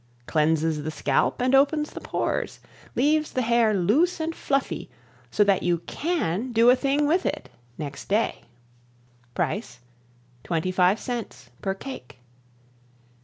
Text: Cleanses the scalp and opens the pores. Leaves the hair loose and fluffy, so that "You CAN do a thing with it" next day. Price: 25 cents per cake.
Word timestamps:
Cleanses 0.25 0.81
the 0.81 0.89
scalp 0.89 1.41
and 1.43 1.53
opens 1.53 1.91
the 1.91 2.01
pores. 2.01 2.59
Leaves 2.95 3.33
the 3.33 3.43
hair 3.43 3.71
loose 3.71 4.19
and 4.19 4.33
fluffy, 4.35 4.89
so 5.29 5.43
that 5.43 5.61
"You 5.61 5.77
CAN 5.85 6.51
do 6.53 6.71
a 6.71 6.75
thing 6.75 7.05
with 7.05 7.23
it" 7.23 7.49
next 7.77 8.09
day. 8.09 8.45
Price: 9.35 9.77
25 10.43 10.99
cents 10.99 11.49
per 11.61 11.75
cake. 11.75 12.17